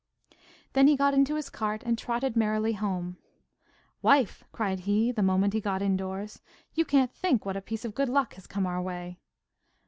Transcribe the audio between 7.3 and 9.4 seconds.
what a piece of good luck has come our way.